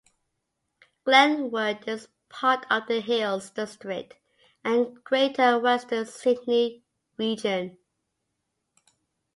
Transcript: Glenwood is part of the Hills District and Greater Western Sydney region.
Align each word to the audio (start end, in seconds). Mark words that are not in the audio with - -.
Glenwood 1.05 1.87
is 1.87 2.07
part 2.27 2.65
of 2.71 2.87
the 2.87 3.01
Hills 3.01 3.51
District 3.51 4.17
and 4.65 5.03
Greater 5.03 5.59
Western 5.59 6.07
Sydney 6.07 6.81
region. 7.17 7.77